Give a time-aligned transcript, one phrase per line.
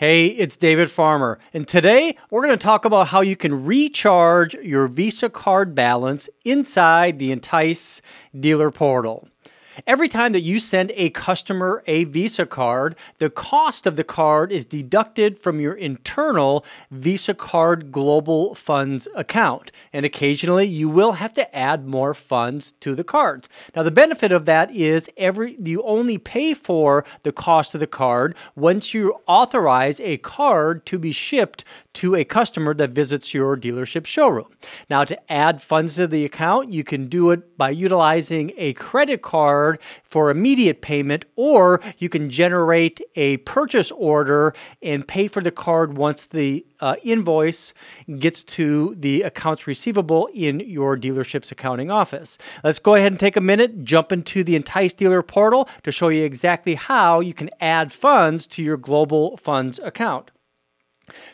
[0.00, 4.54] Hey, it's David Farmer, and today we're going to talk about how you can recharge
[4.54, 8.00] your Visa card balance inside the Entice
[8.34, 9.28] dealer portal.
[9.86, 14.52] Every time that you send a customer a Visa card, the cost of the card
[14.52, 19.72] is deducted from your internal Visa Card Global Funds account.
[19.92, 23.48] And occasionally you will have to add more funds to the cards.
[23.74, 27.86] Now the benefit of that is every you only pay for the cost of the
[27.86, 33.56] card once you authorize a card to be shipped to a customer that visits your
[33.56, 34.48] dealership showroom.
[34.88, 39.22] Now to add funds to the account, you can do it by utilizing a credit
[39.22, 45.50] card for immediate payment, or you can generate a purchase order and pay for the
[45.50, 47.74] card once the uh, invoice
[48.18, 52.38] gets to the accounts receivable in your dealership's accounting office.
[52.64, 56.08] Let's go ahead and take a minute, jump into the Entice Dealer portal to show
[56.08, 60.30] you exactly how you can add funds to your Global Funds account.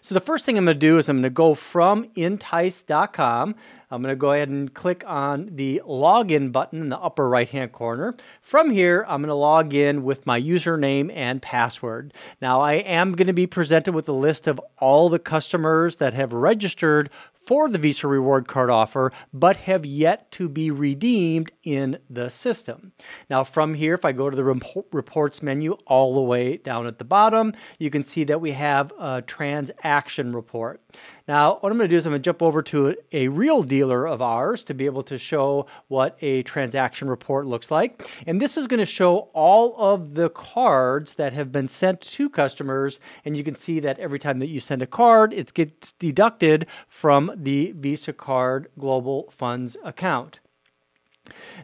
[0.02, 3.54] So the first thing I'm going to do is I'm going to go from entice.com.
[3.90, 7.48] I'm going to go ahead and click on the login button in the upper right
[7.48, 8.16] hand corner.
[8.42, 12.12] From here, I'm going to log in with my username and password.
[12.42, 16.14] Now, I am going to be presented with a list of all the customers that
[16.14, 17.10] have registered
[17.46, 22.92] for the Visa reward card offer, but have yet to be redeemed in the system.
[23.30, 26.98] Now, from here, if I go to the reports menu all the way down at
[26.98, 30.82] the bottom, you can see that we have a transaction report.
[31.28, 33.62] Now, what I'm going to do is I'm going to jump over to a real
[33.62, 38.08] dealer of ours to be able to show what a transaction report looks like.
[38.26, 42.30] And this is going to show all of the cards that have been sent to
[42.30, 43.00] customers.
[43.24, 46.66] And you can see that every time that you send a card, it gets deducted
[46.88, 50.40] from the Visa Card Global Funds account.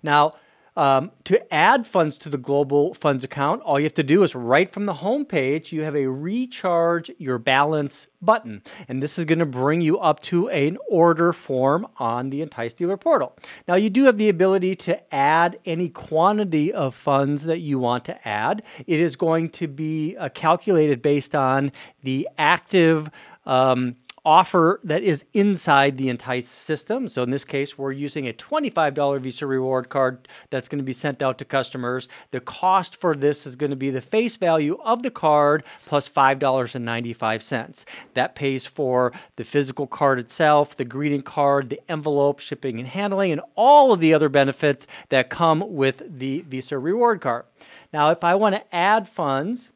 [0.02, 0.34] Now,
[0.74, 4.34] um, to add funds to the Global Funds account, all you have to do is
[4.34, 8.62] right from the home page, you have a recharge your balance button.
[8.88, 12.72] And this is going to bring you up to an order form on the Entice
[12.72, 13.36] Dealer portal.
[13.68, 18.06] Now, you do have the ability to add any quantity of funds that you want
[18.06, 18.62] to add.
[18.86, 21.70] It is going to be uh, calculated based on
[22.02, 23.10] the active
[23.44, 27.08] um, offer that is inside the Entice system.
[27.08, 30.92] So in this case, we're using a $25 Visa reward card that's going to be
[30.92, 32.08] sent out to customers.
[32.30, 36.08] The cost for this is going to be the face value of the card plus
[36.08, 37.84] $5.95.
[38.14, 43.32] That pays for the physical card itself, the greeting card, the envelope, shipping and handling,
[43.32, 47.44] and all of the other benefits that come with the Visa reward card.
[47.92, 49.70] Now, if I want to add funds,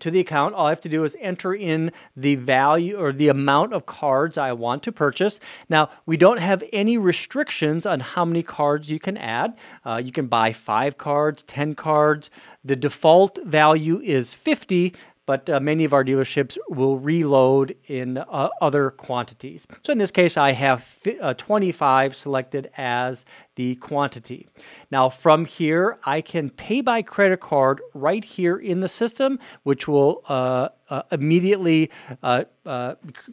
[0.00, 3.28] to the account, all I have to do is enter in the value or the
[3.28, 5.40] amount of cards I want to purchase.
[5.68, 9.56] Now, we don't have any restrictions on how many cards you can add.
[9.84, 12.30] Uh, you can buy five cards, 10 cards.
[12.64, 14.94] The default value is 50,
[15.28, 19.66] but uh, many of our dealerships will reload in uh, other quantities.
[19.84, 24.48] So in this case, I have uh, 25 selected as the quantity.
[24.90, 29.86] Now from here, I can pay by credit card right here in the system, which
[29.86, 31.90] will uh, uh, immediately
[32.22, 32.44] uh,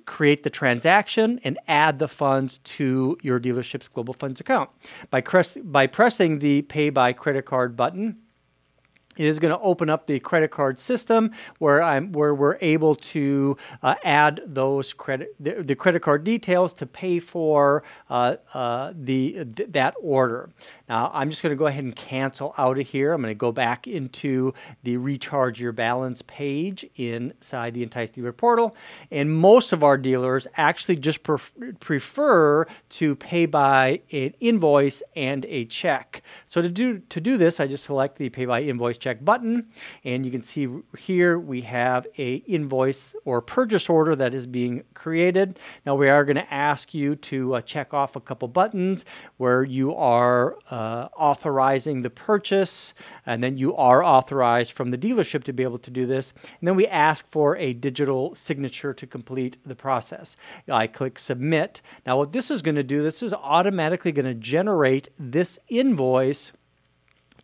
[0.04, 4.70] create the transaction and add the funds to your dealership's Global Funds account.
[5.12, 5.24] By,
[5.64, 8.18] by pressing the pay by credit card button,
[9.18, 13.58] is going to open up the credit card system where I'm where we're able to
[13.84, 19.46] uh, add those credit the, the, credit card details to pay for uh, uh, the
[19.56, 20.50] th that order.
[20.90, 23.14] Now I'm just going to go ahead and cancel out of here.
[23.14, 24.53] I'm going to go back into
[24.84, 28.76] the recharge your balance page inside the Entice Dealer portal,
[29.12, 35.46] and most of our dealers actually just pref prefer to pay by an invoice and
[35.46, 36.22] a check.
[36.47, 39.68] So to do to do this, I just select the pay by invoice check button.
[40.04, 40.68] And you can see
[40.98, 45.60] here we have a invoice or purchase order that is being created.
[45.86, 49.06] Now we are going to ask you to uh, check off a couple buttons
[49.38, 52.96] where you are uh, authorizing the purchase
[53.28, 56.34] and then you are authorized from the dealership to be able to do this.
[56.60, 60.35] And then we ask for a digital signature to complete the process.
[60.68, 61.84] I click submit.
[62.08, 66.53] Now what this is going to do, this is automatically going to generate this invoice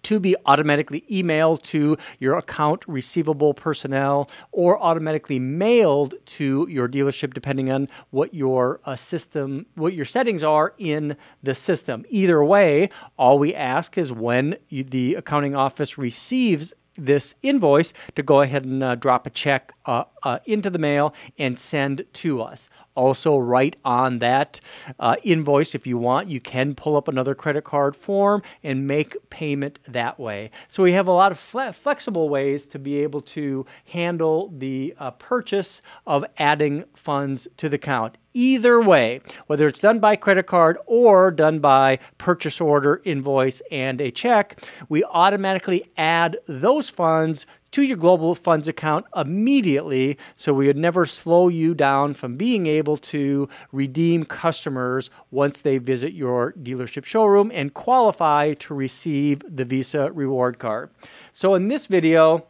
[0.03, 7.33] to be automatically emailed to your account receivable personnel or automatically mailed to your dealership
[7.33, 12.89] depending on what your uh, system what your settings are in the system either way
[13.18, 18.65] all we ask is when you, the accounting office receives this invoice to go ahead
[18.65, 22.69] and uh, drop a check uh, uh, into the mail and send to us.
[22.95, 24.59] Also, right on that
[24.99, 29.15] uh, invoice, if you want, you can pull up another credit card form and make
[29.29, 30.51] payment that way.
[30.69, 34.93] So, we have a lot of fle- flexible ways to be able to handle the
[34.99, 38.17] uh, purchase of adding funds to the account.
[38.33, 43.99] Either way, whether it's done by credit card or done by purchase order, invoice, and
[43.99, 50.68] a check, we automatically add those funds to your global funds account immediately so we
[50.68, 56.53] would never slow you down from being able to redeem customers once they visit your
[56.53, 60.89] dealership showroom and qualify to receive the Visa reward card.
[61.33, 62.45] So in this video,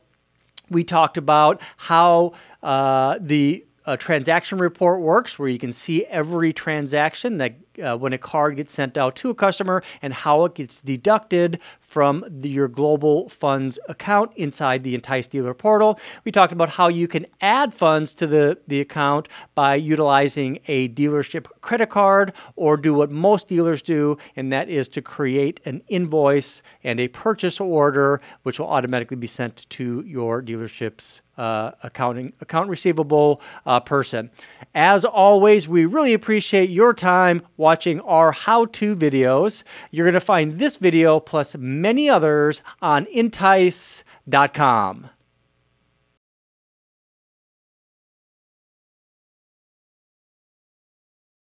[0.70, 2.34] we talked about how
[2.64, 8.14] uh, the a transaction report works where you can see every transaction that uh, when
[8.14, 12.50] a card gets sent out to a customer and how it gets deducted from the,
[12.50, 16.00] your global funds account inside the Entice Dealer portal.
[16.24, 20.88] We talked about how you can add funds to the, the account by utilizing a
[20.90, 25.82] dealership credit card or do what most dealers do, and that is to create an
[25.90, 32.34] invoice and a purchase order, which will automatically be sent to your dealership's uh, accounting
[32.40, 34.30] account receivable uh, person.
[34.76, 39.64] As always, we really appreciate your time watching our how-to videos.
[39.92, 45.10] You're going to find this video plus many others on entice.com.